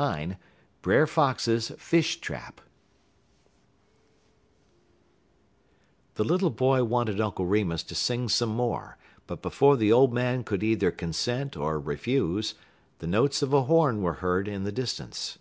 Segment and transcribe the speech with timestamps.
[0.00, 0.36] LXIX
[0.80, 2.62] BRER FOX'S FISH TRAP
[6.14, 10.42] The little boy wanted Uncle Remus to sing some more; but before the old man
[10.42, 12.54] could either consent or refuse,
[13.00, 15.38] the notes of a horn were heard in the distance.